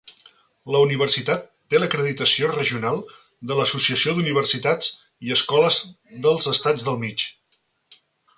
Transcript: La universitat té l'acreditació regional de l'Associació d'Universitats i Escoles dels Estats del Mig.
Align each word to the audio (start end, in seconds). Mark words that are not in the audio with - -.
La 0.75 0.79
universitat 0.83 1.43
té 1.73 1.81
l'acreditació 1.81 2.49
regional 2.53 2.97
de 3.51 3.59
l'Associació 3.59 4.17
d'Universitats 4.17 4.91
i 5.29 5.35
Escoles 5.37 5.79
dels 6.25 6.51
Estats 6.55 6.89
del 6.91 6.99
Mig. 7.07 7.29